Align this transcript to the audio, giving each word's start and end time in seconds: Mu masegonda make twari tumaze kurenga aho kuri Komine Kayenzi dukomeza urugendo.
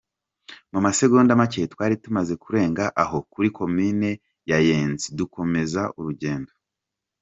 Mu 0.71 0.79
masegonda 0.85 1.33
make 1.41 1.61
twari 1.73 1.95
tumaze 2.03 2.33
kurenga 2.43 2.83
aho 3.03 3.17
kuri 3.31 3.49
Komine 3.57 4.09
Kayenzi 4.49 5.07
dukomeza 5.19 5.81
urugendo. 5.99 6.53